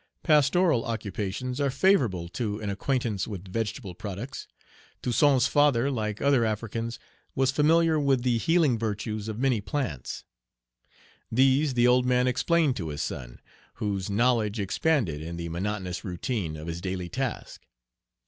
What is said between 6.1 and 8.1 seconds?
other Africans, was familiar